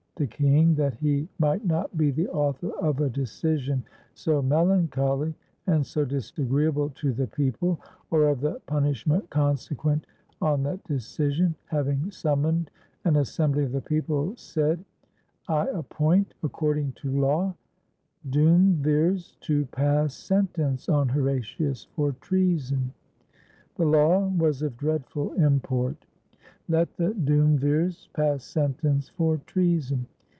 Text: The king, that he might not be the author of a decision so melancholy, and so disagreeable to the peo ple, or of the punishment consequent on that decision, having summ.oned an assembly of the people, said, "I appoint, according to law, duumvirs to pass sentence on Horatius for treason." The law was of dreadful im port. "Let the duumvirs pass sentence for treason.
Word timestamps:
The 0.17 0.27
king, 0.27 0.75
that 0.75 0.93
he 0.99 1.27
might 1.39 1.65
not 1.65 1.97
be 1.97 2.11
the 2.11 2.27
author 2.29 2.69
of 2.79 3.01
a 3.01 3.09
decision 3.09 3.83
so 4.13 4.39
melancholy, 4.39 5.33
and 5.65 5.83
so 5.83 6.05
disagreeable 6.05 6.91
to 6.91 7.11
the 7.11 7.25
peo 7.25 7.51
ple, 7.53 7.81
or 8.11 8.25
of 8.27 8.39
the 8.41 8.61
punishment 8.67 9.27
consequent 9.31 10.05
on 10.39 10.61
that 10.61 10.83
decision, 10.83 11.55
having 11.65 12.11
summ.oned 12.11 12.69
an 13.03 13.15
assembly 13.15 13.63
of 13.63 13.71
the 13.71 13.81
people, 13.81 14.35
said, 14.35 14.85
"I 15.47 15.65
appoint, 15.69 16.35
according 16.43 16.91
to 16.97 17.09
law, 17.09 17.55
duumvirs 18.29 19.37
to 19.39 19.65
pass 19.65 20.13
sentence 20.13 20.87
on 20.87 21.09
Horatius 21.09 21.85
for 21.95 22.11
treason." 22.11 22.93
The 23.75 23.85
law 23.85 24.27
was 24.27 24.61
of 24.61 24.77
dreadful 24.77 25.33
im 25.33 25.61
port. 25.61 26.05
"Let 26.67 26.95
the 26.95 27.13
duumvirs 27.13 28.07
pass 28.13 28.45
sentence 28.45 29.09
for 29.09 29.37
treason. 29.39 30.05